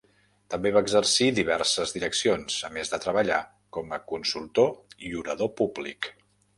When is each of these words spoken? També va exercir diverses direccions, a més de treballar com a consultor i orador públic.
També 0.53 0.69
va 0.77 0.81
exercir 0.85 1.27
diverses 1.39 1.93
direccions, 1.99 2.57
a 2.71 2.73
més 2.79 2.93
de 2.95 3.01
treballar 3.05 3.39
com 3.79 3.95
a 3.99 4.03
consultor 4.15 4.75
i 5.11 5.17
orador 5.25 5.57
públic. 5.63 6.15